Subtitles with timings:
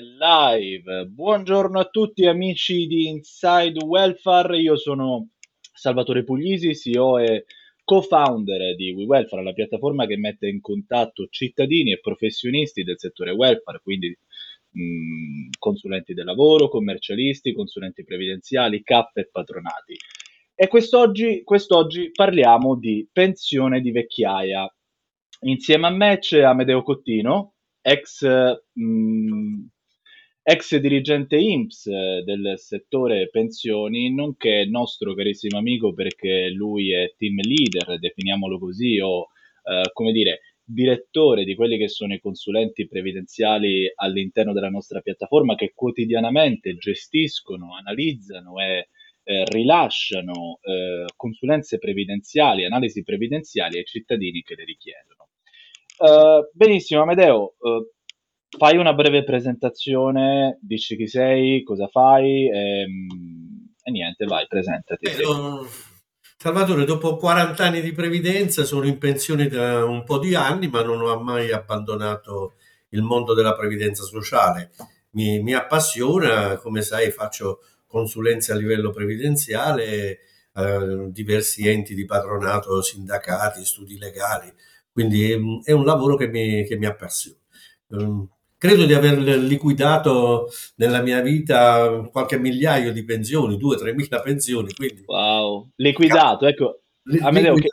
[0.00, 1.06] live.
[1.06, 5.30] Buongiorno a tutti amici di Inside Welfare, io sono
[5.74, 7.44] Salvatore Puglisi, CEO e
[7.84, 13.80] co-founder di WeWelfare, la piattaforma che mette in contatto cittadini e professionisti del settore welfare,
[13.82, 14.16] quindi
[14.70, 19.96] mh, consulenti del lavoro, commercialisti, consulenti previdenziali, CAP e patronati.
[20.54, 24.72] E quest'oggi, quest'oggi parliamo di pensione di vecchiaia.
[25.40, 28.24] Insieme a me c'è Amedeo Cottino, ex
[28.72, 29.64] mh,
[30.42, 37.36] ex dirigente IMSS eh, del settore pensioni, nonché nostro carissimo amico perché lui è team
[37.40, 39.28] leader, definiamolo così, o
[39.64, 45.54] eh, come dire, direttore di quelli che sono i consulenti previdenziali all'interno della nostra piattaforma
[45.54, 48.88] che quotidianamente gestiscono, analizzano e
[49.24, 55.28] eh, rilasciano eh, consulenze previdenziali, analisi previdenziali ai cittadini che le richiedono.
[55.98, 57.86] Uh, benissimo, Amedeo, uh,
[58.58, 65.06] fai una breve presentazione, dici chi sei, cosa fai e, ehm, e niente, vai, presentati.
[65.06, 65.12] Eh,
[66.36, 70.82] Salvatore, dopo 40 anni di previdenza sono in pensione da un po' di anni, ma
[70.82, 72.54] non ho mai abbandonato
[72.90, 74.72] il mondo della previdenza sociale.
[75.10, 80.18] Mi, mi appassiona, come sai, faccio consulenze a livello previdenziale,
[80.54, 84.52] eh, diversi enti di patronato, sindacati, studi legali,
[84.90, 87.38] quindi è, è un lavoro che mi, che mi appassiona.
[87.88, 88.28] Um,
[88.62, 94.72] credo di aver liquidato nella mia vita qualche migliaio di pensioni, due, tre mila pensioni.
[94.72, 95.02] Quindi...
[95.04, 96.82] Wow, liquidato, ecco.
[97.22, 97.70] Amedeo, che,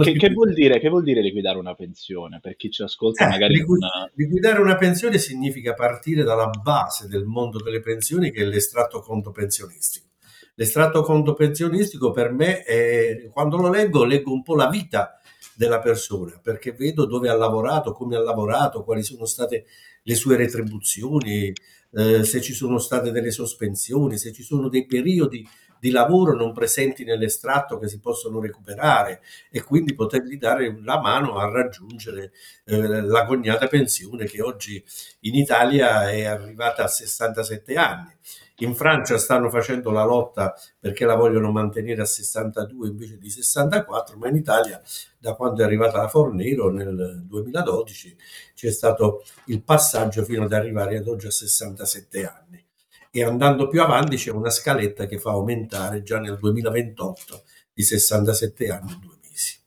[0.00, 2.40] che, che, vuol dire, che vuol dire liquidare una pensione?
[2.40, 3.52] Per chi ci ascolta, eh, magari.
[3.52, 4.10] Liquid- una...
[4.14, 9.32] Liquidare una pensione significa partire dalla base del mondo delle pensioni, che è l'estratto conto
[9.32, 10.06] pensionistico.
[10.54, 15.20] L'estratto conto pensionistico per me, è, quando lo leggo, leggo un po' la vita
[15.54, 19.66] della persona, perché vedo dove ha lavorato, come ha lavorato, quali sono state
[20.02, 21.52] le sue retribuzioni,
[21.92, 25.46] eh, se ci sono state delle sospensioni, se ci sono dei periodi
[25.80, 31.38] di lavoro non presenti nell'estratto che si possono recuperare e quindi potergli dare la mano
[31.38, 32.32] a raggiungere
[32.66, 34.84] eh, la cognata pensione che oggi
[35.20, 38.14] in Italia è arrivata a 67 anni.
[38.60, 44.16] In Francia stanno facendo la lotta perché la vogliono mantenere a 62 invece di 64,
[44.18, 44.80] ma in Italia,
[45.18, 48.16] da quando è arrivata la Fornero nel 2012,
[48.54, 52.64] c'è stato il passaggio fino ad arrivare ad oggi a 67 anni.
[53.10, 58.70] E andando più avanti c'è una scaletta che fa aumentare già nel 2028 di 67
[58.70, 59.58] anni e due mesi.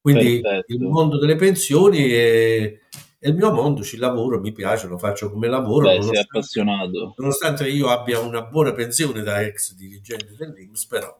[0.00, 0.72] Quindi Perfetto.
[0.72, 2.80] il mondo delle pensioni è,
[3.22, 5.86] è il mio mondo, ci lavoro, mi piace, lo faccio come lavoro.
[5.86, 7.14] Beh, sei appassionato.
[7.16, 11.16] Nonostante io abbia una buona pensione da ex dirigente dell'Inps, però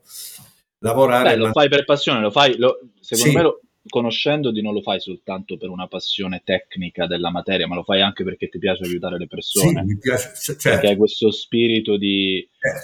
[0.78, 1.30] lavorare...
[1.30, 3.36] Beh, lo fai per passione, lo fai, lo, secondo sì.
[3.36, 7.84] me, lo, conoscendoti non lo fai soltanto per una passione tecnica della materia, ma lo
[7.84, 9.82] fai anche perché ti piace aiutare le persone.
[9.82, 10.70] Sì, mi piace, certo.
[10.70, 12.38] Perché hai questo spirito di...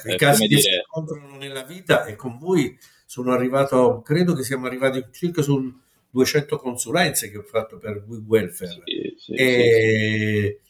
[0.04, 0.60] Eh, I casi che dire...
[0.60, 5.74] si incontrano nella vita e con voi sono arrivato, credo che siamo arrivati circa sul
[6.10, 8.80] 200 consulenze che ho fatto per We Welfare sì,
[9.18, 10.68] sì, e sì,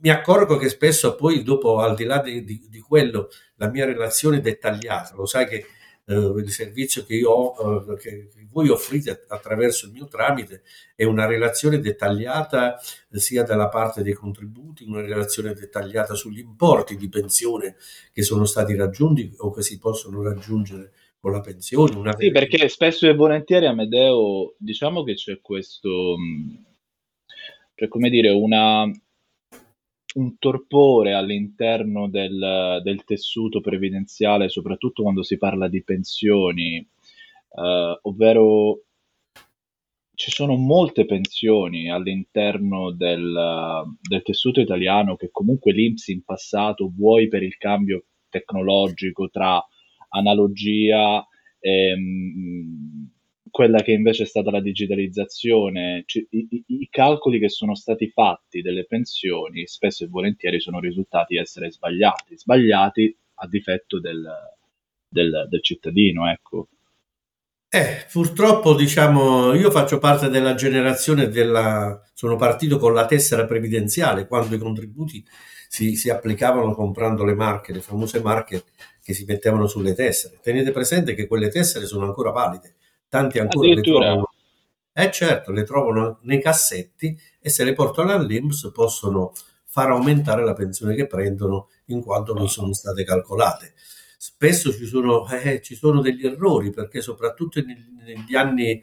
[0.00, 3.84] mi accorgo che spesso poi dopo al di là di, di, di quello la mia
[3.84, 5.66] relazione dettagliata lo sai che
[6.06, 10.62] eh, il servizio che io ho eh, che voi offrite attraverso il mio tramite
[10.94, 16.96] è una relazione dettagliata eh, sia dalla parte dei contributi una relazione dettagliata sugli importi
[16.96, 17.76] di pensione
[18.12, 20.92] che sono stati raggiunti o che si possono raggiungere
[21.24, 21.96] con la pensione.
[21.96, 26.16] Una sì, perché spesso e volentieri Amedeo, diciamo che c'è questo,
[27.74, 28.84] cioè come dire, una,
[30.14, 38.84] un torpore all'interno del, del, tessuto previdenziale, soprattutto quando si parla di pensioni, eh, ovvero
[40.14, 47.26] ci sono molte pensioni all'interno del, del, tessuto italiano che comunque l'Inps in passato, vuoi
[47.28, 49.64] per il cambio tecnologico tra
[50.10, 51.26] analogia,
[51.58, 53.10] ehm,
[53.50, 56.63] quella che invece è stata la digitalizzazione, c- i, i,
[56.94, 63.18] calcoli che sono stati fatti delle pensioni spesso e volentieri sono risultati essere sbagliati, sbagliati
[63.34, 64.24] a difetto del,
[65.08, 66.68] del, del cittadino, ecco.
[67.68, 72.00] Eh, purtroppo, diciamo, io faccio parte della generazione della...
[72.14, 75.24] sono partito con la tessera previdenziale, quando i contributi
[75.66, 78.62] si, si applicavano comprando le marche, le famose marche
[79.02, 80.38] che si mettevano sulle tessere.
[80.40, 82.76] Tenete presente che quelle tessere sono ancora valide,
[83.08, 84.33] tanti ancora le trovano.
[84.96, 89.32] Eh certo, le trovano nei cassetti e se le portano all'IMSS possono
[89.64, 93.74] far aumentare la pensione che prendono in quanto non sono state calcolate.
[94.16, 98.80] spesso ci sono, eh, ci sono degli errori perché soprattutto negli anni,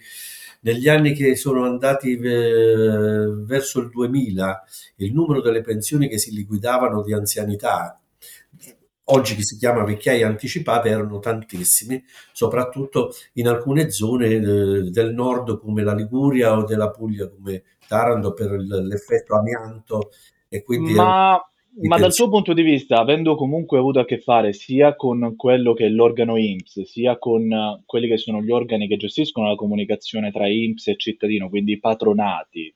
[0.62, 4.64] negli anni che sono andati eh, verso il 2000
[4.98, 8.01] il numero delle pensioni che si liquidavano di anzianità
[9.06, 12.02] oggi che si chiama vecchiaia anticipate erano tantissimi,
[12.32, 14.42] soprattutto in alcune zone eh,
[14.90, 20.12] del nord come la Liguria o della Puglia come Taranto per l'effetto amianto
[20.48, 21.38] e quindi ma,
[21.80, 25.74] ma dal tuo punto di vista, avendo comunque avuto a che fare sia con quello
[25.74, 30.32] che è l'organo IMSS, sia con quelli che sono gli organi che gestiscono la comunicazione
[30.32, 32.74] tra IMSS e cittadino, quindi i patronati,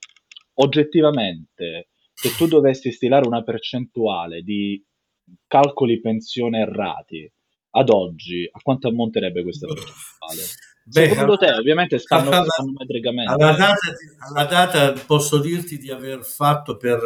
[0.56, 4.82] oggettivamente, se tu dovessi stilare una percentuale di
[5.48, 7.32] calcoli pensione errati
[7.72, 10.42] ad oggi, a quanto ammonterebbe questa percentuale?
[10.88, 13.32] Beh, Secondo te, ovviamente stanno, alla, stanno metricamente.
[13.32, 13.80] Alla data,
[14.20, 17.00] alla data posso dirti di aver fatto per,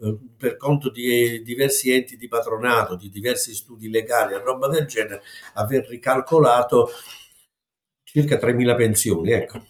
[0.00, 4.86] eh, per conto di diversi enti di patronato, di diversi studi legali e roba del
[4.86, 5.22] genere,
[5.54, 6.88] aver ricalcolato
[8.02, 9.30] circa 3.000 pensioni.
[9.30, 9.66] Ecco.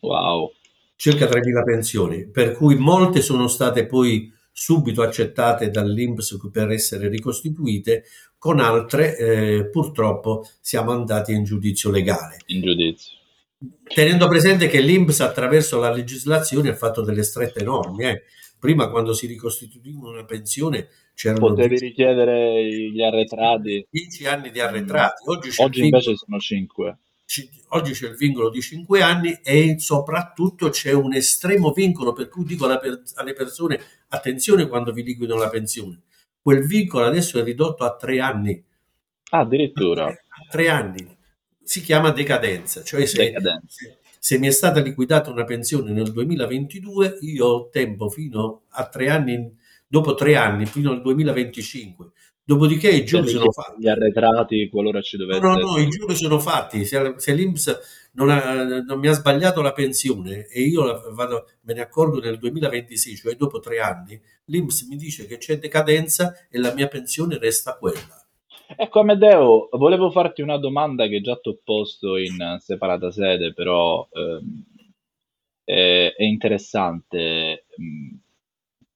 [0.00, 0.52] Wow.
[0.96, 8.04] Circa 3.000 pensioni, per cui molte sono state poi subito accettate dall'Inps per essere ricostituite,
[8.38, 12.38] con altre eh, purtroppo siamo andati in giudizio legale.
[12.46, 13.16] In giudizio.
[13.84, 18.10] Tenendo presente che l'Inps attraverso la legislazione ha fatto delle strette norme.
[18.10, 18.22] Eh.
[18.58, 21.48] Prima quando si ricostituiva una pensione c'erano...
[21.48, 23.86] Potevi richiedere gli arretrati.
[23.88, 25.28] 10 anni di arretrati.
[25.28, 26.96] Oggi, Oggi invece sono 5
[27.68, 32.44] oggi c'è il vincolo di 5 anni e soprattutto c'è un estremo vincolo per cui
[32.44, 33.80] dico alle persone
[34.12, 36.02] attenzione quando vi liquidano la pensione.
[36.40, 38.64] Quel vincolo adesso è ridotto a 3 anni.
[39.30, 40.06] Ah, addirittura.
[40.06, 41.16] A 3 anni.
[41.62, 43.86] Si chiama decadenza, cioè se, decadenza.
[44.18, 49.08] se mi è stata liquidata una pensione nel 2022, io ho tempo fino a 3
[49.08, 49.56] anni,
[49.86, 52.10] dopo 3 anni, fino al 2025
[52.52, 53.80] Dopodiché i giuri sono fatti.
[53.80, 56.84] Gli arretrati, qualora ci dovesse No, no, no, i giuri sono fatti.
[56.84, 61.72] Se, se l'Inps non, ha, non, mi ha sbagliato la pensione e io vado, me
[61.74, 66.58] ne accorgo nel 2026, cioè dopo tre anni, l'Inps mi dice che c'è decadenza e
[66.58, 68.22] la mia pensione resta quella.
[68.76, 74.06] Ecco Amedeo, volevo farti una domanda che già ti ho posto in separata sede, però
[74.10, 74.64] ehm,
[75.64, 77.66] è, è, interessante.
[77.80, 78.16] Mm,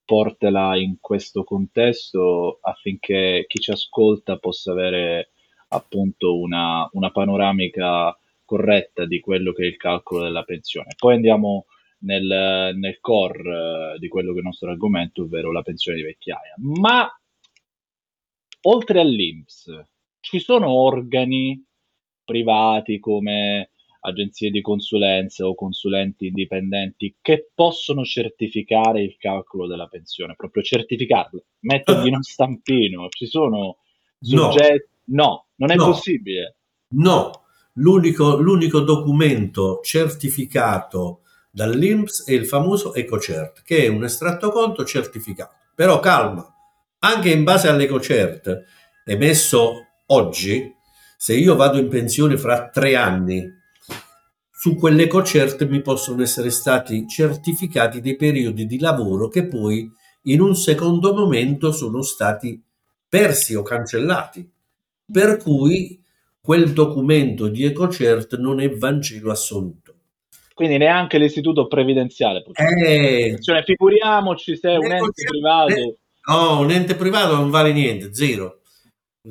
[0.07, 5.33] portala in questo contesto affinché chi ci ascolta possa avere
[5.69, 10.95] appunto una, una panoramica corretta di quello che è il calcolo della pensione.
[10.97, 11.67] Poi andiamo
[11.99, 16.05] nel, nel core uh, di quello che è il nostro argomento, ovvero la pensione di
[16.05, 16.55] vecchiaia.
[16.59, 17.07] Ma
[18.63, 19.87] oltre all'INPS
[20.21, 21.63] ci sono organi
[22.25, 23.71] privati come
[24.07, 31.45] agenzie di consulenza o consulenti indipendenti che possono certificare il calcolo della pensione, proprio certificarlo,
[31.61, 33.79] mettergli uno stampino, ci sono
[34.21, 34.89] soggetti...
[35.07, 35.87] No, no non è no.
[35.87, 36.57] possibile.
[36.89, 37.31] No,
[37.75, 45.55] l'unico, l'unico documento certificato dall'INPS è il famoso EcoCert, che è un estratto conto certificato.
[45.75, 46.47] Però calma,
[47.01, 48.65] anche in base all'EcoCert
[49.05, 50.75] emesso oggi,
[51.17, 53.56] se io vado in pensione fra tre anni
[54.67, 59.89] su quell'EcoCert mi possono essere stati certificati dei periodi di lavoro che poi
[60.23, 62.61] in un secondo momento sono stati
[63.09, 64.45] persi o cancellati.
[65.09, 66.03] Per cui
[66.41, 69.95] quel documento di EcoCert non è Vangelo assoluto.
[70.53, 72.43] Quindi neanche l'istituto previdenziale.
[72.55, 75.97] Eh, cioè, figuriamoci se un ente privato...
[76.29, 78.63] No, un ente privato non vale niente, zero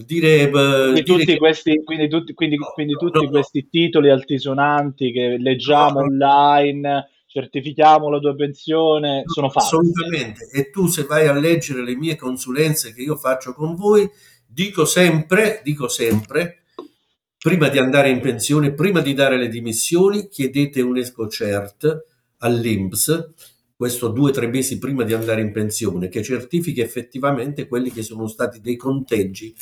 [0.03, 1.37] dire, quindi, dire tutti, che...
[1.37, 3.67] questi, quindi, tutti, quindi, no, quindi tutti no, questi no.
[3.69, 9.75] titoli altisonanti che leggiamo online certifichiamo la tua pensione sono falsi.
[9.75, 10.49] assolutamente.
[10.53, 14.09] E tu se vai a leggere le mie consulenze che io faccio con voi
[14.47, 16.63] dico sempre dico sempre
[17.37, 22.05] prima di andare in pensione prima di dare le dimissioni chiedete un ESCOCERT
[22.37, 23.33] all'INPS
[23.75, 28.01] questo due o tre mesi prima di andare in pensione che certifichi effettivamente quelli che
[28.01, 29.53] sono stati dei conteggi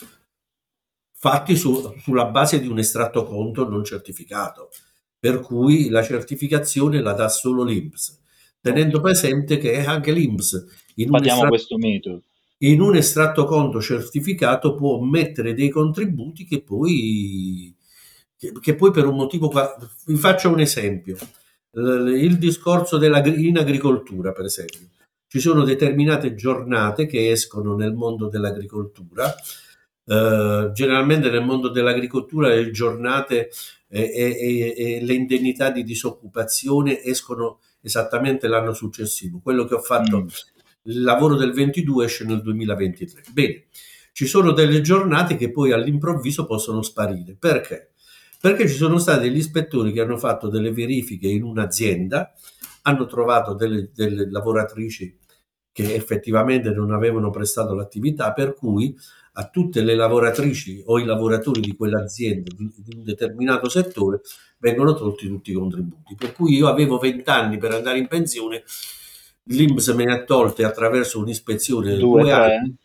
[1.23, 4.71] fatti su, sulla base di un estratto conto non certificato,
[5.17, 8.19] per cui la certificazione la dà solo l'INPS,
[8.59, 10.65] tenendo presente che anche l'INPS
[10.95, 12.21] in un, estratto,
[12.57, 17.73] in un estratto conto certificato può mettere dei contributi che poi,
[18.35, 19.49] che, che poi per un motivo...
[20.05, 21.15] Vi faccio un esempio,
[21.71, 24.89] il discorso della, in agricoltura per esempio.
[25.25, 29.33] Ci sono determinate giornate che escono nel mondo dell'agricoltura
[30.05, 33.49] Uh, generalmente nel mondo dell'agricoltura le giornate
[33.87, 39.39] e, e, e, le indennità di disoccupazione escono esattamente l'anno successivo.
[39.41, 40.27] Quello che ho fatto, mm.
[40.83, 43.23] il lavoro del 22 esce nel 2023.
[43.31, 43.65] Bene,
[44.11, 47.35] ci sono delle giornate che poi all'improvviso possono sparire.
[47.37, 47.91] Perché?
[48.39, 52.33] Perché ci sono stati degli ispettori che hanno fatto delle verifiche in un'azienda,
[52.83, 55.17] hanno trovato delle, delle lavoratrici
[55.71, 58.95] che effettivamente non avevano prestato l'attività, per cui
[59.33, 64.21] a tutte le lavoratrici o i lavoratori di quell'azienda di, di un determinato settore
[64.59, 66.15] vengono tolti tutti i contributi.
[66.15, 68.63] Per cui io avevo 20 anni per andare in pensione,
[69.45, 72.75] l'Inps me ne ha tolte attraverso un'ispezione due, due anni.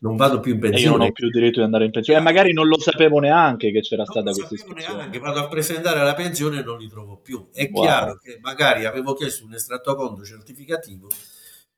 [0.00, 0.84] Non vado più in pensione.
[0.84, 2.18] E io non ho più diritto di andare in pensione.
[2.18, 4.96] E magari non lo sapevo neanche che c'era non stata questa ispezione.
[4.96, 7.48] neanche, vado a presentare la pensione e non li trovo più.
[7.50, 7.82] È wow.
[7.82, 11.08] chiaro che magari avevo chiesto un estratto conto certificativo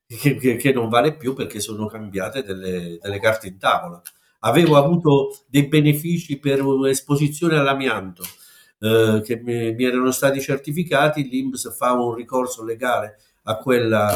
[0.06, 4.00] che, che, che, non vale più perché sono cambiate delle, delle carte in tavola.
[4.40, 8.22] Avevo avuto dei benefici per esposizione all'amianto
[8.78, 14.08] eh, che mi, mi, erano stati certificati, l'INPS fa un ricorso legale a, quella,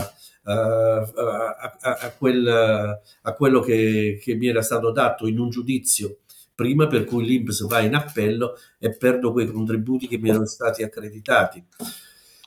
[0.43, 6.19] a, a, a, quel, a quello che, che mi era stato dato in un giudizio
[6.55, 10.83] prima, per cui l'INPS va in appello e perdo quei contributi che mi erano stati
[10.83, 11.65] accreditati.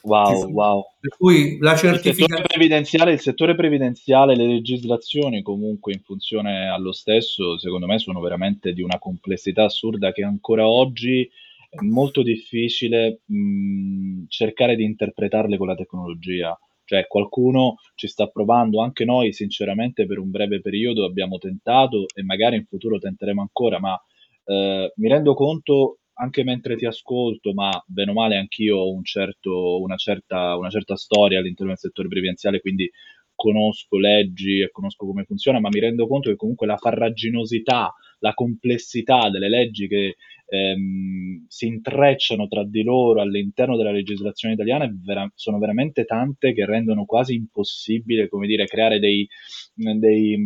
[0.06, 0.84] Wow, wow.
[1.00, 2.12] Per cui la certificazione...
[2.12, 8.00] Il settore, previdenziale, il settore previdenziale, le legislazioni comunque in funzione allo stesso, secondo me
[8.00, 11.30] sono veramente di una complessità assurda che ancora oggi
[11.70, 16.58] è molto difficile mh, cercare di interpretarle con la tecnologia.
[16.86, 22.24] Cioè qualcuno ci sta provando, anche noi sinceramente per un breve periodo abbiamo tentato e
[22.24, 23.98] magari in futuro tenteremo ancora, ma
[24.44, 29.04] eh, mi rendo conto anche mentre ti ascolto, ma bene o male anch'io ho un
[29.04, 32.90] certo, una, certa, una certa storia all'interno del settore previdenziale, quindi
[33.36, 38.34] conosco leggi e conosco come funziona, ma mi rendo conto che comunque la farraginosità, la
[38.34, 40.16] complessità delle leggi che
[40.46, 46.66] ehm, si intrecciano tra di loro all'interno della legislazione italiana vera- sono veramente tante che
[46.66, 49.28] rendono quasi impossibile, come dire, creare dei,
[49.74, 50.38] dei,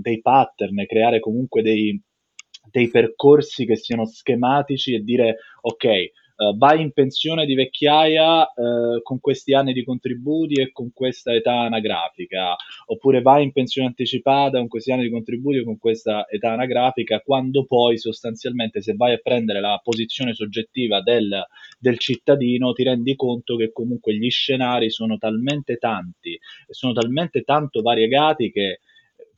[0.00, 1.98] dei pattern, creare comunque dei,
[2.70, 5.84] dei percorsi che siano schematici e dire ok,
[6.36, 11.32] uh, vai in pensione di vecchiaia uh, con questi anni di contributi e con questa
[11.32, 12.56] età anagrafica,
[12.86, 17.20] oppure vai in pensione anticipata con questi anni di contributi e con questa età anagrafica,
[17.20, 21.44] quando poi sostanzialmente se vai a prendere la posizione soggettiva del,
[21.78, 27.42] del cittadino ti rendi conto che comunque gli scenari sono talmente tanti e sono talmente
[27.42, 28.80] tanto variegati che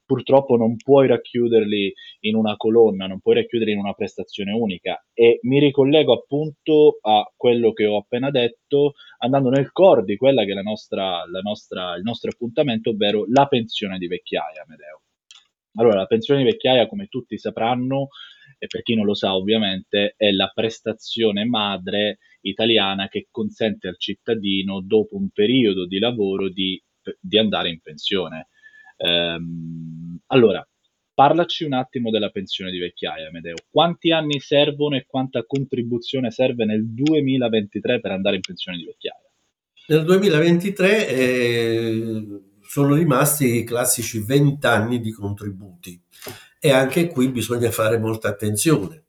[0.07, 5.05] purtroppo non puoi racchiuderli in una colonna, non puoi racchiuderli in una prestazione unica.
[5.13, 10.45] E mi ricollego appunto a quello che ho appena detto, andando nel core di quella
[10.45, 15.03] che è la nostra, la nostra, il nostro appuntamento, ovvero la pensione di vecchiaia, Medeo.
[15.79, 18.09] Allora, la pensione di vecchiaia, come tutti sapranno,
[18.59, 23.99] e per chi non lo sa ovviamente, è la prestazione madre italiana che consente al
[23.99, 26.81] cittadino, dopo un periodo di lavoro, di,
[27.21, 28.49] di andare in pensione.
[28.97, 30.67] Ehm, allora,
[31.15, 33.57] parlaci un attimo della pensione di vecchiaia, Medeo.
[33.71, 39.21] Quanti anni servono e quanta contribuzione serve nel 2023 per andare in pensione di vecchiaia?
[39.89, 42.27] Nel 2023 eh,
[42.61, 46.01] sono rimasti i classici 20 anni di contributi
[46.59, 49.05] e anche qui bisogna fare molta attenzione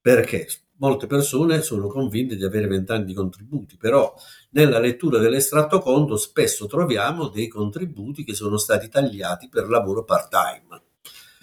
[0.00, 0.46] perché
[0.78, 4.14] molte persone sono convinte di avere 20 anni di contributi, però
[4.50, 10.82] nella lettura dell'estratto conto spesso troviamo dei contributi che sono stati tagliati per lavoro part-time.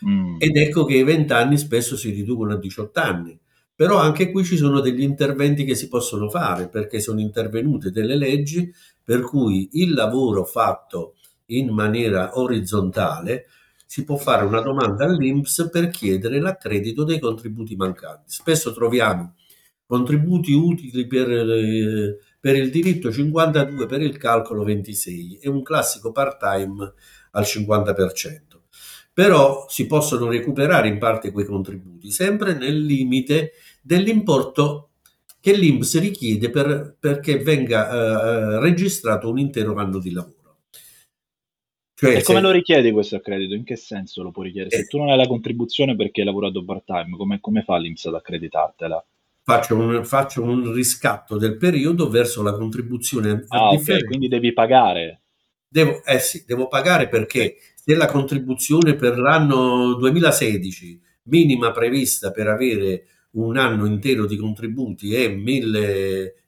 [0.05, 0.35] Mm.
[0.39, 3.39] Ed ecco che i 20 anni spesso si riducono a 18 anni.
[3.75, 8.15] Però anche qui ci sono degli interventi che si possono fare perché sono intervenute delle
[8.15, 8.71] leggi
[9.03, 11.15] per cui il lavoro fatto
[11.47, 13.47] in maniera orizzontale
[13.93, 18.23] si può fare una domanda all'INPS per chiedere l'accredito dei contributi mancanti.
[18.25, 19.35] Spesso troviamo
[19.85, 26.11] contributi utili per, eh, per il diritto 52, per il calcolo 26 e un classico
[26.11, 26.91] part-time
[27.33, 28.63] al 50%.
[29.13, 34.89] Però si possono recuperare in parte quei contributi, sempre nel limite dell'importo
[35.39, 40.42] che l'INPS richiede per, perché venga eh, registrato un intero anno di lavoro.
[42.03, 42.43] Cioè, e come se...
[42.43, 43.53] lo richiedi questo accredito?
[43.53, 44.75] In che senso lo puoi richiedere?
[44.75, 44.79] Eh.
[44.79, 48.05] Se tu non hai la contribuzione perché hai lavorato part time, come, come fa l'Inps
[48.05, 49.05] ad accreditartela?
[49.45, 55.21] Faccio un, faccio un, riscatto del periodo verso la contribuzione ah, okay, quindi devi pagare.
[55.67, 62.47] Devo, eh sì, devo pagare perché se la contribuzione per l'anno 2016 minima prevista per
[62.47, 65.13] avere un anno intero di contributi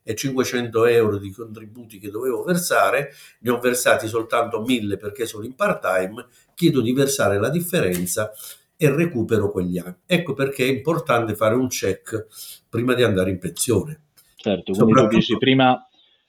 [0.08, 5.44] e 1500 euro di contributi che dovevo versare, ne ho versati soltanto 1000 perché sono
[5.44, 8.30] in part time, chiedo di versare la differenza
[8.76, 9.96] e recupero quegli anni.
[10.06, 12.26] Ecco perché è importante fare un check
[12.68, 14.02] prima di andare in pensione.
[14.36, 15.84] Certo, quindi tu dici prima,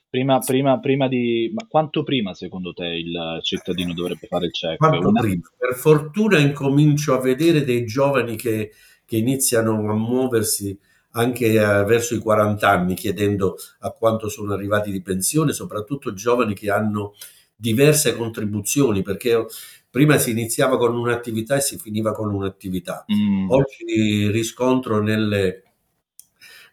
[0.09, 1.51] Prima, prima, prima di...
[1.53, 4.77] Ma quanto prima secondo te il cittadino dovrebbe fare il check?
[4.77, 5.19] Quanto Una...
[5.19, 5.41] prima?
[5.55, 8.71] Per fortuna incomincio a vedere dei giovani che,
[9.05, 10.79] che iniziano a muoversi
[11.17, 16.53] anche eh, verso i 40 anni chiedendo a quanto sono arrivati di pensione, soprattutto giovani
[16.53, 17.13] che hanno
[17.55, 19.45] diverse contribuzioni, perché
[19.89, 23.03] prima si iniziava con un'attività e si finiva con un'attività.
[23.11, 23.49] Mm.
[23.49, 25.63] Oggi riscontro nelle,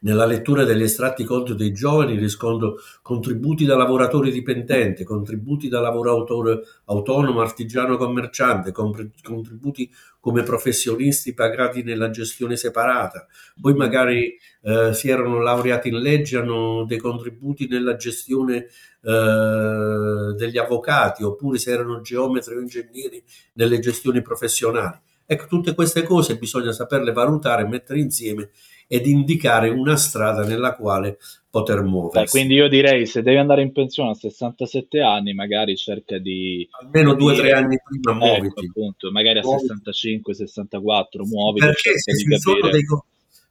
[0.05, 6.61] nella lettura degli estratti conto dei giovani riscontro contributi da lavoratore dipendente, contributi da lavoratore
[6.85, 13.27] autonomo, artigiano, commerciante, contributi come professionisti pagati nella gestione separata,
[13.61, 18.67] poi magari eh, si erano laureati in legge, hanno dei contributi nella gestione
[19.03, 23.23] eh, degli avvocati, oppure se erano geometri o ingegneri
[23.55, 24.99] nelle gestioni professionali.
[25.27, 28.51] Ecco, tutte queste cose bisogna saperle valutare, mettere insieme
[28.87, 31.19] ed indicare una strada nella quale
[31.51, 32.25] poter muoversi.
[32.25, 36.69] Beh, quindi io direi se devi andare in pensione a 67 anni, magari cerca di
[36.81, 38.67] almeno 2-3 anni prima ecco, muoviti.
[38.67, 41.67] Appunto, magari a 65-64 muoviti.
[41.67, 42.85] Perché se, si dei,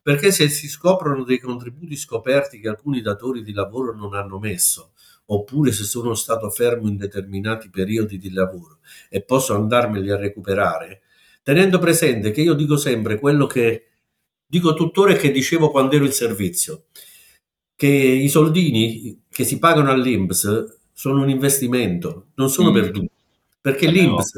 [0.01, 4.91] perché se si scoprono dei contributi scoperti che alcuni datori di lavoro non hanno messo,
[5.27, 11.03] oppure se sono stato fermo in determinati periodi di lavoro e posso andarmeli a recuperare,
[11.41, 13.87] tenendo presente che io dico sempre quello che
[14.53, 16.83] dico tuttora che dicevo quando ero in servizio,
[17.75, 22.73] che i soldini che si pagano all'INPS sono un investimento, non sono mm.
[22.73, 23.09] perduti,
[23.59, 24.31] perché eh l'INPS,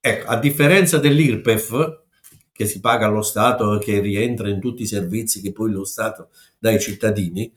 [0.00, 2.04] ecco, a differenza dell'IRPEF,
[2.52, 5.84] che si paga allo Stato e che rientra in tutti i servizi che poi lo
[5.84, 7.52] Stato dà ai cittadini,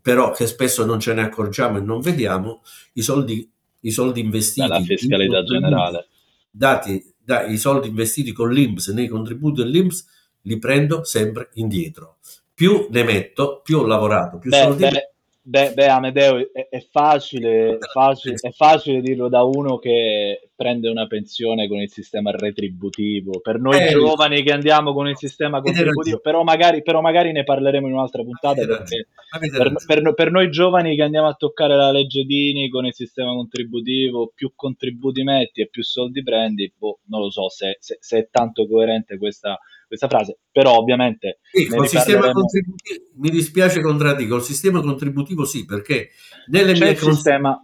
[0.00, 2.62] però che spesso non ce ne accorgiamo e non vediamo,
[2.94, 3.48] i soldi,
[3.82, 4.66] i soldi investiti...
[4.66, 6.08] Dalla fiscalità generale.
[6.50, 12.18] Dati, da, I soldi investiti con l'INPS nei contributi dell'INPS li prendo sempre indietro.
[12.54, 14.82] Più ne metto, più ho lavorato, più beh, soldi...
[14.82, 20.88] Beh, beh, beh Amedeo, è, è, facile, facile, è facile dirlo da uno che prende
[20.88, 23.40] una pensione con il sistema retributivo.
[23.40, 27.42] Per noi eh, giovani che andiamo con il sistema contributivo, però magari, però magari, ne
[27.42, 29.08] parleremo in un'altra puntata perché
[29.40, 33.32] per, per, per, noi giovani che andiamo a toccare la legge Dini con il sistema
[33.32, 38.18] contributivo, più contributi metti e più soldi prendi, boh, non lo so se, se, se
[38.18, 39.58] è tanto coerente questa
[39.92, 41.40] questa frase, però ovviamente...
[41.52, 46.08] Sì, col sistema contributivo, mi dispiace contraddico, il sistema contributivo sì, perché
[46.46, 47.62] nelle mie, cons- sistema...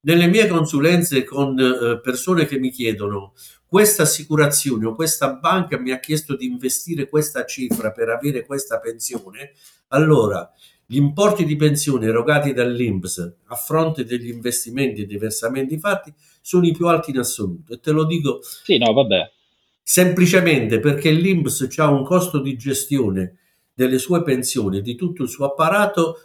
[0.00, 3.34] nelle mie, consulenze con uh, persone che mi chiedono
[3.66, 8.78] questa assicurazione o questa banca mi ha chiesto di investire questa cifra per avere questa
[8.78, 9.52] pensione,
[9.88, 10.50] allora
[10.86, 16.66] gli importi di pensione erogati dall'INPS a fronte degli investimenti e dei versamenti fatti sono
[16.66, 19.36] i più alti in assoluto e te lo dico sì, no, vabbè
[19.88, 23.38] semplicemente perché l'INPS ha un costo di gestione
[23.72, 26.16] delle sue pensioni, di tutto il suo apparato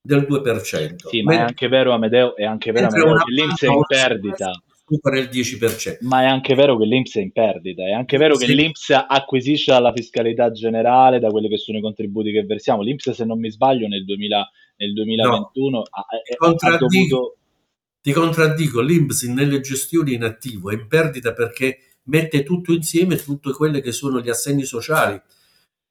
[0.00, 1.06] del 2%.
[1.08, 4.50] Sì, ma è anche vero, Amedeo, è anche vero Amedeo, che l'INPS è in perdita.
[4.84, 5.98] Supera il 10%.
[6.00, 8.46] Ma è anche vero che l'INPS è in perdita, è anche vero sì.
[8.46, 12.82] che l'INPS acquisisce dalla fiscalità generale, da quelli che sono i contributi che versiamo.
[12.82, 15.82] L'INPS, se non mi sbaglio, nel, 2000, nel 2021 no.
[15.88, 16.06] ha,
[16.72, 17.36] ha dovuto...
[18.00, 23.52] Ti contraddico, l'INPS nelle gestioni in attivo è in perdita perché mette tutto insieme, tutte
[23.52, 25.20] quelle che sono gli assegni sociali,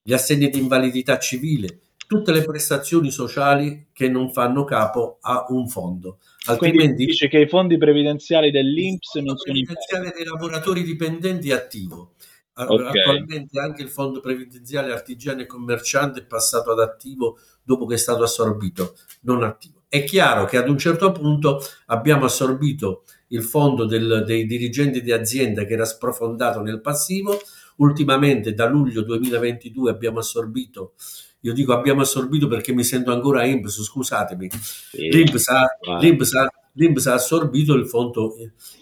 [0.01, 5.67] gli assegni di invalidità civile, tutte le prestazioni sociali che non fanno capo a un
[5.67, 6.19] fondo.
[6.45, 12.13] Altrimenti Quindi dice che i fondi previdenziali dell'Inps non sono previdenziale dei lavoratori dipendenti attivo.
[12.57, 12.87] Okay.
[12.87, 17.97] Attualmente anche il fondo previdenziale artigiano e commerciante è passato ad attivo dopo che è
[17.97, 19.83] stato assorbito, non attivo.
[19.89, 25.11] È chiaro che ad un certo punto abbiamo assorbito il fondo del, dei dirigenti di
[25.11, 27.39] azienda che era sprofondato nel passivo.
[27.77, 30.93] Ultimamente da luglio 2022 abbiamo assorbito,
[31.41, 35.67] io dico abbiamo assorbito perché mi sento ancora IMPS, scusatemi, sì, l'IMPS, ha,
[35.99, 38.35] l'IMPS, ha, l'IMPS ha assorbito il fondo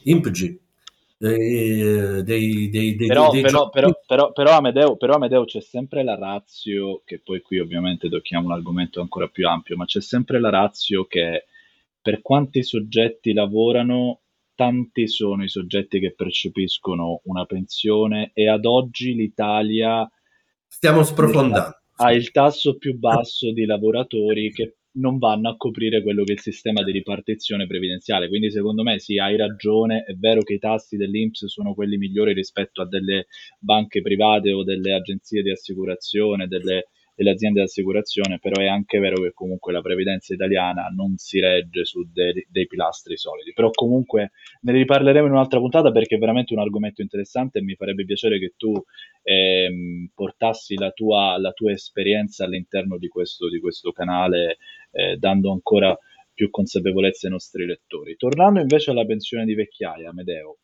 [0.04, 0.60] IMPG,
[1.18, 7.02] dei, dei, dei, però, però, però, però, però, Amedeo, però Amedeo c'è sempre la razio,
[7.04, 11.06] che poi qui ovviamente tocchiamo un argomento ancora più ampio, ma c'è sempre la razio
[11.06, 11.46] che
[12.02, 14.23] per quanti soggetti lavorano
[14.56, 20.10] tanti sono i soggetti che percepiscono una pensione e ad oggi l'Italia
[20.68, 26.24] stiamo sprofondando ha il tasso più basso di lavoratori che non vanno a coprire quello
[26.24, 28.28] che è il sistema di ripartizione previdenziale.
[28.28, 30.04] Quindi, secondo me, sì, hai ragione.
[30.04, 33.28] È vero che i tassi dell'INPS sono quelli migliori rispetto a delle
[33.60, 39.00] banche private o delle agenzie di assicurazione, delle delle aziende di assicurazione, però è anche
[39.00, 43.54] vero che comunque la previdenza italiana non si regge su dei, dei pilastri solidi.
[43.54, 47.76] Però comunque ne riparleremo in un'altra puntata perché è veramente un argomento interessante e mi
[47.76, 48.74] farebbe piacere che tu
[49.24, 54.58] ehm, portassi la tua, la tua, esperienza all'interno di questo, di questo canale,
[54.92, 55.98] eh, dando ancora
[56.34, 58.16] più consapevolezza ai nostri lettori.
[58.16, 60.58] Tornando invece alla pensione di vecchiaia, Amedeo,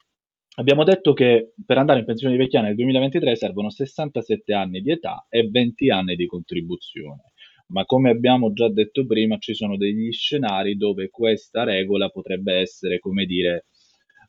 [0.60, 4.92] abbiamo detto che per andare in pensione di vecchiaia nel 2023 servono 67 anni di
[4.92, 7.32] età e 20 anni di contribuzione.
[7.68, 13.00] Ma come abbiamo già detto prima, ci sono degli scenari dove questa regola potrebbe essere,
[13.00, 13.68] come dire,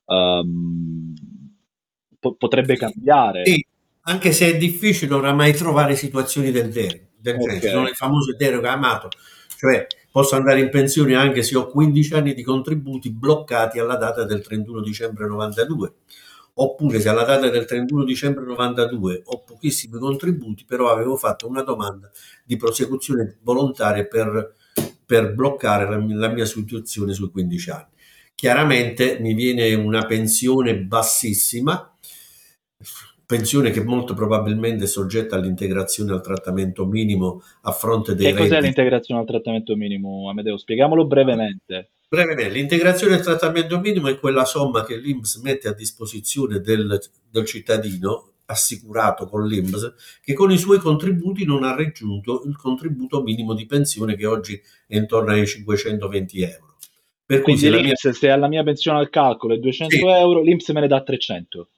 [0.05, 1.15] um,
[2.19, 3.47] po- potrebbe cambiare.
[3.47, 3.65] Sì,
[4.03, 7.71] anche se è difficile oramai trovare situazioni del, del genere, okay.
[7.71, 9.09] sono le famose deroghe amato,
[9.57, 14.25] cioè posso andare in pensione anche se ho 15 anni di contributi bloccati alla data
[14.25, 15.93] del 31 dicembre 92
[16.55, 21.63] oppure se alla data del 31 dicembre 92 ho pochissimi contributi però avevo fatto una
[21.63, 22.11] domanda
[22.45, 24.55] di prosecuzione volontaria per,
[25.07, 27.89] per bloccare la, la mia situazione sui 15 anni.
[28.35, 31.90] Chiaramente mi viene una pensione bassissima
[33.31, 38.49] pensione che molto probabilmente è soggetta all'integrazione al trattamento minimo a fronte dei Che redditi.
[38.49, 40.57] cos'è l'integrazione al trattamento minimo, Amedeo?
[40.57, 41.91] Spieghiamolo brevemente.
[42.09, 47.45] Brevemente, l'integrazione al trattamento minimo è quella somma che l'INPS mette a disposizione del, del
[47.45, 53.55] cittadino assicurato con l'INPS che con i suoi contributi non ha raggiunto il contributo minimo
[53.55, 56.75] di pensione che oggi è intorno ai 520 euro.
[57.25, 58.13] Per Quindi se, l'INPS, mia...
[58.13, 60.05] se alla mia pensione al calcolo è 200 sì.
[60.05, 61.69] euro, l'INPS me ne dà 300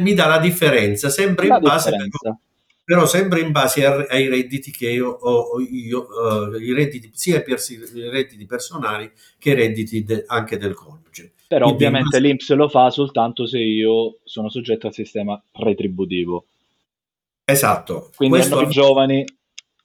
[0.00, 2.38] mi dà la differenza, sempre in base però,
[2.84, 8.08] però, sempre in base ai redditi che io ho, io, uh, i redditi, sia i
[8.08, 11.32] redditi personali che i redditi de, anche del coniuge.
[11.48, 12.26] Però Quindi ovviamente base...
[12.26, 16.44] l'Inps lo fa soltanto se io sono soggetto al sistema retributivo.
[17.44, 18.10] Esatto.
[18.14, 19.24] Quindi questo a noi giovani...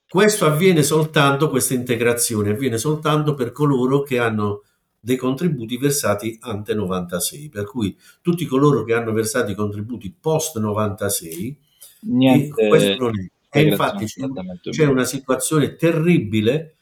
[0.08, 4.62] Questo avviene soltanto, questa integrazione avviene soltanto per coloro che hanno
[5.06, 10.58] dei contributi versati ante 96, per cui tutti coloro che hanno versato i contributi post
[10.58, 11.60] 96,
[12.04, 13.30] Niente, questo non è.
[13.50, 14.26] E infatti c'è,
[14.70, 16.76] c'è una situazione terribile.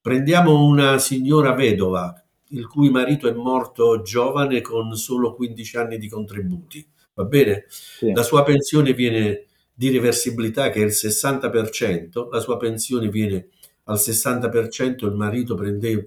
[0.00, 6.08] Prendiamo una signora vedova il cui marito è morto giovane con solo 15 anni di
[6.08, 7.66] contributi, va bene?
[7.68, 8.10] Sì.
[8.12, 13.50] La sua pensione viene di reversibilità che è il 60%, la sua pensione viene
[13.84, 16.02] al 60%, il marito prendeva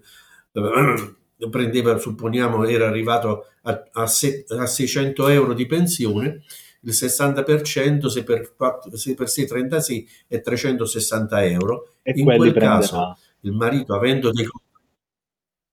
[1.49, 6.43] prendeva, supponiamo, era arrivato a, a, se, a 600 euro di pensione,
[6.83, 11.93] il 60% se per, 4, se per 6 36 è 360 euro.
[12.01, 14.47] E In quel caso il marito avendo, dei,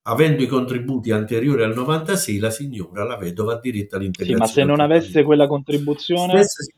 [0.03, 4.47] avendo, i contributi anteriori al 96, la signora, la vedova, ha diritto all'integrazione.
[4.47, 6.43] Sì, ma se non avesse quella contribuzione...
[6.43, 6.73] Stessa,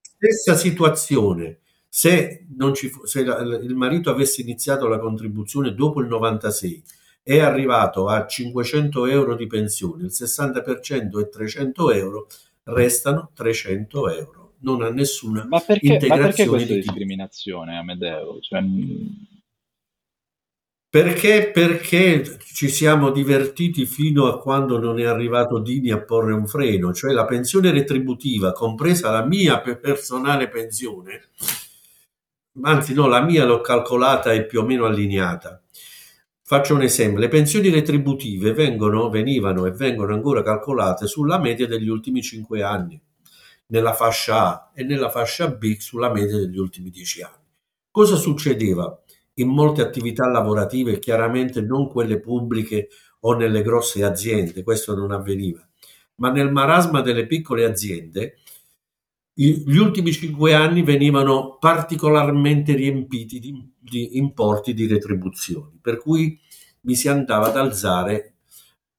[0.00, 1.58] stessa situazione.
[1.88, 6.82] Se, ci, se la, il marito avesse iniziato la contribuzione dopo il 96
[7.24, 12.26] è arrivato a 500 euro di pensione, il 60% è 300 euro,
[12.64, 14.52] restano 300 euro.
[14.58, 16.20] Non ha nessuna ma perché, integrazione.
[16.20, 18.38] Ma perché questa di discriminazione, Amedeo?
[18.40, 18.62] Cioè...
[20.88, 26.46] Perché, perché ci siamo divertiti fino a quando non è arrivato Dini a porre un
[26.46, 31.30] freno, cioè la pensione retributiva, compresa la mia personale pensione,
[32.62, 35.63] anzi no, la mia l'ho calcolata e più o meno allineata
[36.46, 41.88] Faccio un esempio, le pensioni retributive vengono, venivano e vengono ancora calcolate sulla media degli
[41.88, 43.00] ultimi 5 anni,
[43.68, 47.46] nella fascia A e nella fascia B sulla media degli ultimi 10 anni.
[47.90, 48.94] Cosa succedeva?
[49.36, 52.88] In molte attività lavorative, chiaramente non quelle pubbliche
[53.20, 55.66] o nelle grosse aziende, questo non avveniva,
[56.16, 58.34] ma nel marasma delle piccole aziende,
[59.34, 66.38] gli ultimi cinque anni venivano particolarmente riempiti di di importi di retribuzioni, per cui
[66.82, 68.36] mi si andava ad alzare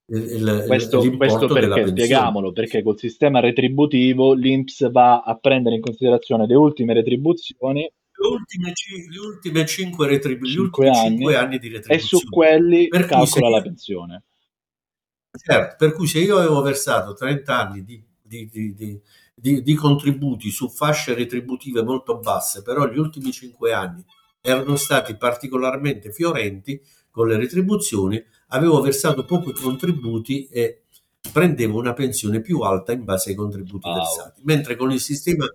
[0.08, 6.46] il, questo, questo perché, spieghiamolo, perché col sistema retributivo l'INPS va a prendere in considerazione
[6.46, 7.80] le ultime retribuzioni.
[7.80, 8.72] Le ultime,
[9.10, 13.48] le ultime 5, retribu- 5 anni, 5 anni di retribuzione e su quelli per calcola
[13.48, 14.24] la pensione.
[15.36, 19.00] Certo, per cui se io avevo versato 30 anni di, di, di,
[19.38, 24.04] di, di contributi su fasce retributive molto basse però gli ultimi 5 anni
[24.40, 30.82] erano stati particolarmente fiorenti con le retribuzioni, avevo versato pochi contributi e
[31.32, 33.96] prendevo una pensione più alta in base ai contributi wow.
[33.96, 34.42] versati.
[34.44, 35.46] Mentre con, il sistema,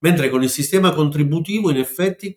[0.00, 2.36] mentre con il sistema contributivo, in effetti,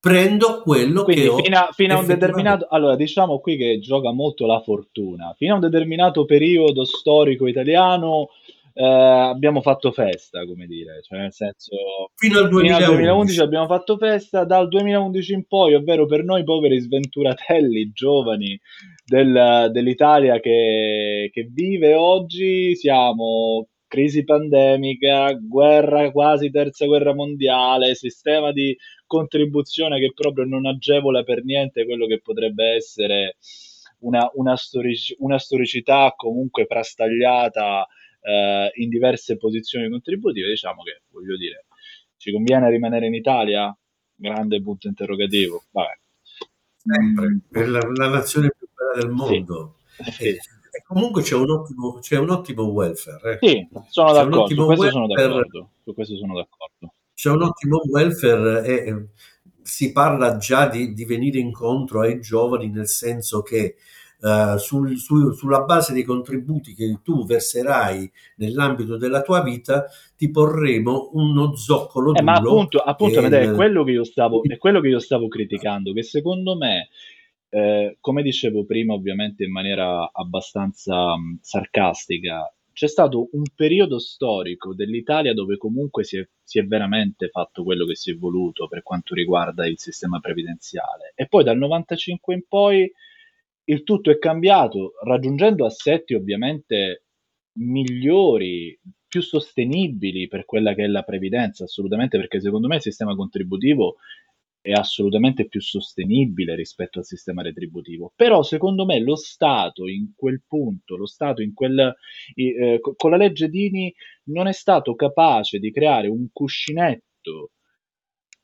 [0.00, 1.36] prendo quello Quindi che ho.
[1.36, 2.66] Fino a, fino a un determinato.
[2.70, 5.34] Allora, diciamo qui che gioca molto la fortuna.
[5.36, 8.30] Fino a un determinato periodo storico italiano
[8.76, 11.76] eh, abbiamo fatto festa, come dire, cioè nel senso
[12.16, 12.74] fino al 2011.
[12.74, 17.92] fino al 2011 abbiamo fatto festa, dal 2011 in poi, ovvero per noi poveri sventuratelli
[17.92, 18.60] giovani
[19.04, 28.50] del, dell'Italia che, che vive oggi, siamo crisi pandemica, guerra quasi terza guerra mondiale, sistema
[28.50, 33.36] di contribuzione che proprio non agevola per niente quello che potrebbe essere
[34.00, 37.86] una, una, storici, una storicità comunque frastagliata
[38.24, 41.66] eh, in diverse posizioni contributive, diciamo che, voglio dire,
[42.16, 43.76] ci conviene rimanere in Italia?
[44.16, 45.64] Grande punto interrogativo.
[45.70, 45.98] Vabbè.
[46.76, 47.38] Sempre, mm.
[47.50, 49.76] è la, la, nazione più bella del mondo.
[49.86, 50.10] Sì.
[50.10, 50.28] Sì.
[50.28, 53.38] E, e comunque c'è un ottimo, c'è un ottimo welfare.
[53.40, 53.46] Eh.
[53.46, 55.70] Sì, sono d'accordo, su questo, sono d'accordo.
[55.82, 56.94] su questo sono d'accordo.
[57.14, 59.06] C'è un ottimo welfare e
[59.62, 63.76] si parla già di, di venire incontro ai giovani nel senso che
[64.20, 69.84] Uh, sul, su, sulla base dei contributi che tu verserai nell'ambito della tua vita,
[70.16, 73.30] ti porremo uno zoccolo eh, Ma appunto, appunto il...
[73.30, 76.88] è, quello che io stavo, è quello che io stavo criticando, che secondo me,
[77.50, 84.74] eh, come dicevo prima, ovviamente in maniera abbastanza mh, sarcastica, c'è stato un periodo storico
[84.74, 88.82] dell'Italia dove comunque si è, si è, veramente fatto quello che si è voluto per
[88.82, 91.12] quanto riguarda il sistema previdenziale.
[91.14, 92.92] E poi dal 95 in poi
[93.64, 97.04] il tutto è cambiato raggiungendo assetti ovviamente
[97.58, 103.14] migliori, più sostenibili per quella che è la previdenza, assolutamente perché secondo me il sistema
[103.14, 103.96] contributivo
[104.60, 108.12] è assolutamente più sostenibile rispetto al sistema retributivo.
[108.16, 111.94] Però secondo me lo Stato in quel punto, lo Stato in quel,
[112.34, 117.50] eh, con la legge Dini non è stato capace di creare un cuscinetto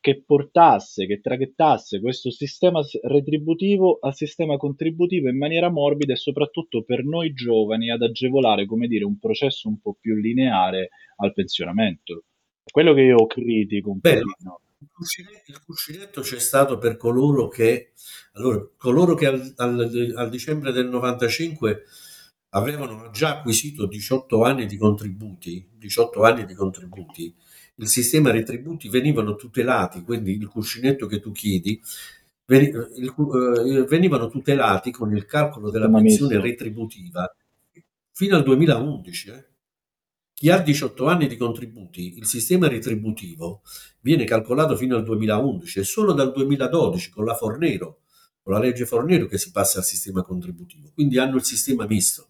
[0.01, 6.83] che portasse, che traghettasse questo sistema retributivo al sistema contributivo in maniera morbida e soprattutto
[6.83, 12.25] per noi giovani ad agevolare, come dire, un processo un po' più lineare al pensionamento.
[12.65, 14.61] Quello che io critico un Beh, po'.
[14.81, 17.93] Il cuscinetto, c'è stato per coloro che,
[18.33, 21.83] allora, coloro che al, al, al, dicembre del 95
[22.51, 27.35] avevano già acquisito 18 anni di contributi, 18 anni di contributi,
[27.81, 31.81] il sistema retributi venivano tutelati, quindi il cuscinetto che tu chiedi,
[32.47, 37.33] eh, venivano tutelati con il calcolo della pensione retributiva
[38.13, 39.31] fino al 2011.
[39.31, 39.49] Eh.
[40.35, 43.63] Chi ha 18 anni di contributi, il sistema retributivo
[44.01, 48.01] viene calcolato fino al 2011 e solo dal 2012 con la Fornero,
[48.43, 50.91] con la legge Fornero che si passa al sistema contributivo.
[50.93, 52.29] Quindi hanno il sistema misto.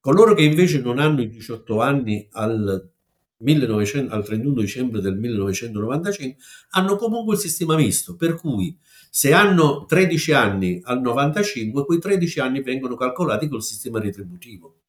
[0.00, 2.95] Coloro che invece non hanno i 18 anni al,
[3.38, 6.36] 1900, al 31 dicembre del 1995
[6.70, 8.76] hanno comunque il sistema misto, per cui
[9.10, 14.80] se hanno 13 anni al 95, quei 13 anni vengono calcolati col sistema retributivo.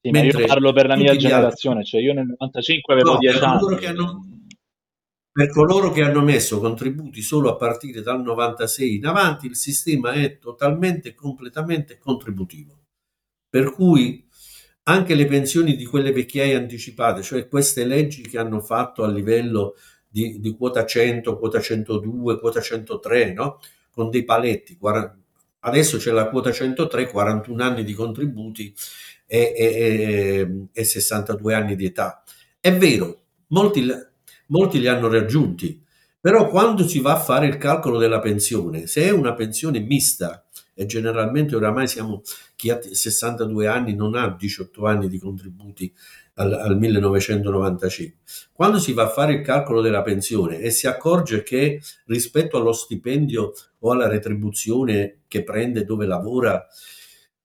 [0.00, 1.90] Sì, ma io parlo per la mia generazione, altri...
[1.90, 3.86] cioè io nel 95 avevo no, 10 anni.
[3.86, 4.26] Hanno,
[5.30, 10.12] per coloro che hanno messo contributi solo a partire dal 96 in avanti, il sistema
[10.12, 12.80] è totalmente e completamente contributivo.
[13.48, 14.26] Per cui
[14.84, 19.76] anche le pensioni di quelle vecchiaie anticipate, cioè queste leggi che hanno fatto a livello
[20.08, 23.60] di, di quota 100, quota 102, quota 103, no?
[23.90, 24.78] con dei paletti.
[25.60, 28.74] Adesso c'è la quota 103, 41 anni di contributi
[29.26, 32.22] e, e, e 62 anni di età.
[32.58, 33.88] È vero, molti,
[34.48, 35.80] molti li hanno raggiunti,
[36.20, 40.41] però quando si va a fare il calcolo della pensione, se è una pensione mista,
[40.74, 42.22] e generalmente oramai siamo,
[42.56, 45.92] chi ha 62 anni non ha 18 anni di contributi
[46.34, 48.18] al, al 1995.
[48.52, 52.72] Quando si va a fare il calcolo della pensione e si accorge che rispetto allo
[52.72, 56.66] stipendio o alla retribuzione che prende dove lavora,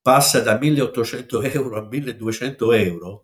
[0.01, 3.23] passa da 1800 euro a 1200 euro,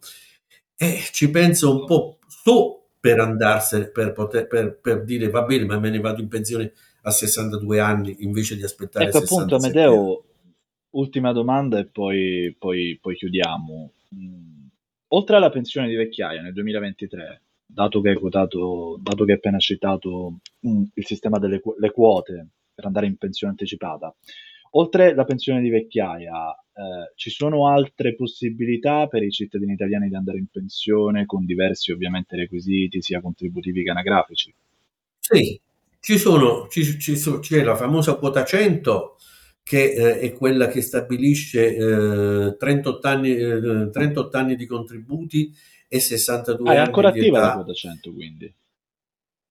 [0.75, 5.65] eh, ci pensa un po' su per andarsene, per, poter, per, per dire va bene,
[5.65, 10.23] ma me ne vado in pensione a 62 anni invece di aspettare ecco appunto Amedeo
[10.91, 14.65] ultima domanda e poi, poi, poi chiudiamo mm.
[15.09, 19.57] oltre alla pensione di vecchiaia nel 2023 dato che hai quotato dato che hai appena
[19.57, 24.13] citato mm, il sistema delle le quote per andare in pensione anticipata
[24.71, 30.15] oltre la pensione di vecchiaia eh, ci sono altre possibilità per i cittadini italiani di
[30.15, 34.53] andare in pensione con diversi ovviamente requisiti sia contributivi che anagrafici
[35.19, 35.59] sì,
[36.03, 39.15] ci sono, ci, ci, c'è la famosa quota 100
[39.63, 45.55] che eh, è quella che stabilisce eh, 38, anni, eh, 38 anni di contributi
[45.87, 46.73] e 62 ah, anni di età.
[46.73, 48.53] È ancora attiva la quota 100 quindi?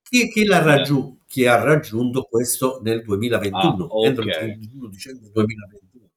[0.02, 4.08] Chi, chi, raggiun- chi, ha raggiunto questo nel 2021, ah, okay.
[4.10, 6.10] entro il 31 dicembre 2021.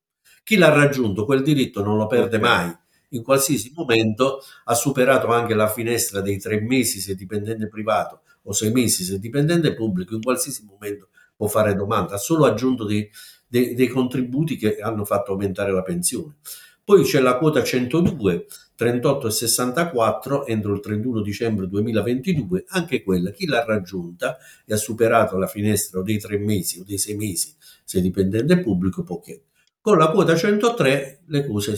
[0.43, 2.39] Chi l'ha raggiunto quel diritto non lo perde okay.
[2.49, 2.77] mai
[3.09, 8.53] in qualsiasi momento ha superato anche la finestra dei tre mesi se dipendente privato o
[8.53, 13.09] sei mesi se dipendente pubblico, in qualsiasi momento può fare domanda, ha solo aggiunto dei,
[13.47, 16.37] dei, dei contributi che hanno fatto aumentare la pensione.
[16.83, 18.45] Poi c'è la quota 102
[18.77, 25.47] 38,64 entro il 31 dicembre 2022, anche quella chi l'ha raggiunta e ha superato la
[25.47, 29.47] finestra dei tre mesi o dei sei mesi, se dipendente pubblico, può chiedere.
[29.79, 31.75] Con la quota 103 le cose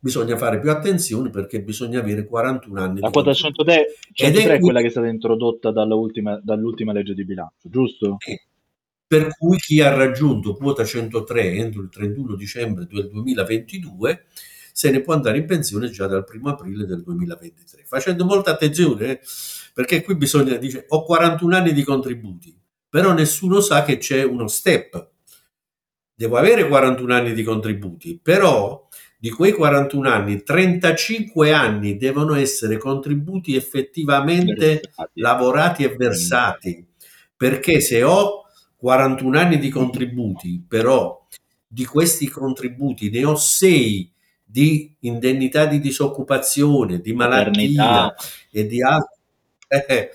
[0.00, 3.00] bisogna fare più attenzione perché bisogna avere 41 anni.
[3.00, 7.24] La quota 103, 103 è, è, quella che è stata introdotta dall'ultima, dall'ultima legge di
[7.24, 8.16] bilancio, giusto?
[9.06, 14.24] Per cui chi ha raggiunto quota 103 entro il 31 dicembre del 2022
[14.72, 17.84] se ne può andare in pensione già dal 1 aprile del 2023.
[17.86, 19.20] Facendo molta attenzione, eh,
[19.74, 24.48] perché qui bisogna dire ho 41 anni di contributi, però nessuno sa che c'è uno
[24.48, 25.10] step.
[26.14, 28.88] Devo avere 41 anni di contributi, però
[29.22, 34.80] di quei 41 anni, 35 anni devono essere contributi effettivamente
[35.12, 36.84] lavorati e versati,
[37.36, 41.24] perché se ho 41 anni di contributi, però
[41.64, 44.12] di questi contributi ne ho 6
[44.44, 48.12] di indennità di disoccupazione, di malattia
[48.50, 49.20] e di altri,
[49.86, 50.10] eh,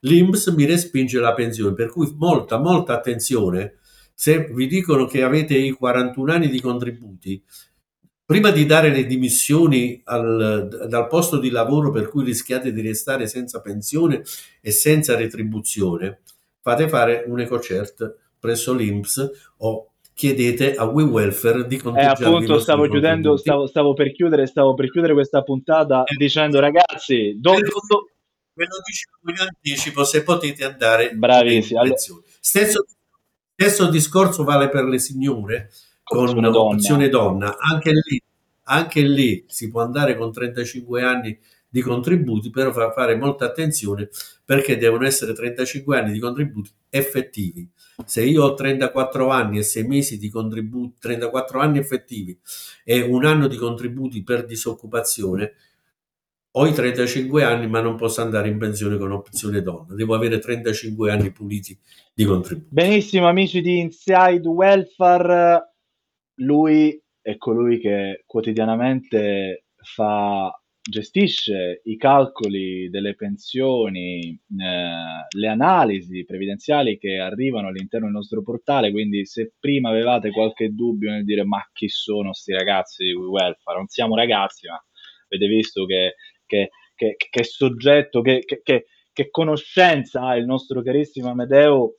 [0.00, 3.78] l'INPS mi respinge la pensione, per cui molta, molta attenzione.
[4.12, 7.42] Se vi dicono che avete i 41 anni di contributi,
[8.30, 13.26] prima di dare le dimissioni al, dal posto di lavoro per cui rischiate di restare
[13.26, 14.22] senza pensione
[14.60, 16.20] e senza retribuzione,
[16.60, 22.22] fate fare un ecocert presso l'INPS o chiedete a We Welfare di conteggiarvi.
[22.22, 26.60] Eh, appunto, stavo chiudendo, stavo, stavo, per chiudere, stavo per chiudere questa puntata eh, dicendo
[26.60, 28.10] ragazzi, do, ve, lo,
[28.52, 31.80] ve lo dicevo in anticipo se potete andare Bravissimo.
[31.80, 31.96] Allora...
[31.98, 32.86] Stesso,
[33.56, 35.68] stesso, discorso vale per le signore
[36.10, 36.74] con opzione donna.
[36.74, 37.56] opzione donna.
[37.56, 38.20] Anche lì,
[38.64, 44.08] anche lì si può andare con 35 anni di contributi, però fa fare molta attenzione
[44.44, 47.68] perché devono essere 35 anni di contributi effettivi.
[48.04, 52.36] Se io ho 34 anni e 6 mesi di contributi, 34 anni effettivi
[52.84, 55.52] e un anno di contributi per disoccupazione,
[56.52, 60.40] ho i 35 anni ma non posso andare in pensione con opzione donna, devo avere
[60.40, 61.78] 35 anni puliti
[62.12, 62.66] di contributi.
[62.68, 65.70] Benissimo amici di Inside Welfare,
[66.40, 76.98] lui è colui che quotidianamente fa gestisce i calcoli delle pensioni, eh, le analisi previdenziali
[76.98, 81.62] che arrivano all'interno del nostro portale, quindi se prima avevate qualche dubbio nel dire ma
[81.72, 84.82] chi sono questi ragazzi di welfare, non siamo ragazzi, ma
[85.28, 86.14] avete visto che,
[86.46, 88.44] che, che, che soggetto, che,
[89.30, 91.96] conoscenza ha il nostro carissimo Amedeo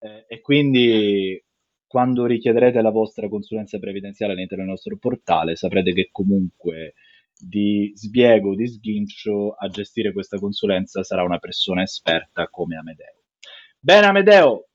[0.00, 1.40] eh, e quindi
[1.94, 6.94] quando richiederete la vostra consulenza previdenziale all'interno del nostro portale saprete che comunque
[7.38, 13.22] di sbiego, di sghincio a gestire questa consulenza sarà una persona esperta come Amedeo.
[13.78, 14.70] Bene Amedeo,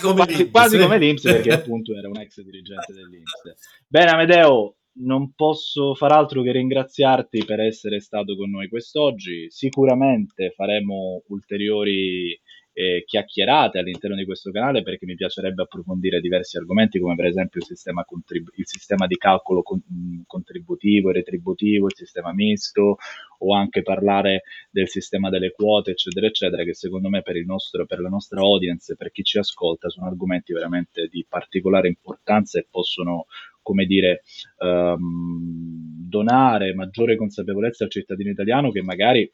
[0.00, 3.82] come quasi, quasi come l'Inps perché appunto era un ex dirigente dell'Inps.
[3.88, 9.50] Bene Amedeo, non posso far altro che ringraziarti per essere stato con noi quest'oggi.
[9.50, 12.38] Sicuramente faremo ulteriori
[12.78, 17.60] eh, chiacchierate all'interno di questo canale perché mi piacerebbe approfondire diversi argomenti come per esempio
[17.60, 19.82] il sistema, contrib- il sistema di calcolo con-
[20.26, 22.98] contributivo e retributivo, il sistema misto
[23.38, 28.00] o anche parlare del sistema delle quote eccetera eccetera che secondo me per, nostro, per
[28.00, 33.24] la nostra audience, per chi ci ascolta sono argomenti veramente di particolare importanza e possono
[33.66, 34.22] come dire,
[34.58, 39.28] um, donare maggiore consapevolezza al cittadino italiano che magari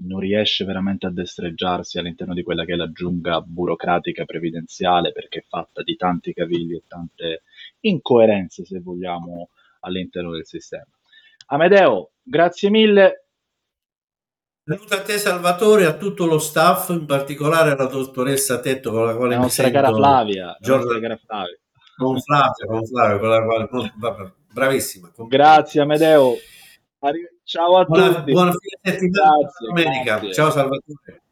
[0.00, 5.40] non riesce veramente a destreggiarsi all'interno di quella che è la giungla burocratica previdenziale perché
[5.40, 7.42] è fatta di tanti cavilli e tante
[7.80, 10.88] incoerenze, se vogliamo, all'interno del sistema.
[11.48, 13.26] Amedeo, grazie mille.
[14.64, 19.16] Saluto a te Salvatore, a tutto lo staff, in particolare alla dottoressa Tetto con la
[19.16, 21.58] quale la nostra cara Flavia, Giorgio, cara Flavia.
[21.98, 25.10] Con Flavia, con Flavia, con la quale bravissima.
[25.26, 26.34] Grazie Amedeo.
[27.42, 28.32] Ciao a buona, tutti.
[28.32, 30.02] Buona fine settimana, grazie, domenica.
[30.02, 30.32] Grazie.
[30.32, 31.22] Ciao Salvatore.